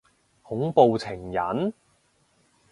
[0.41, 1.73] 恐怖情人？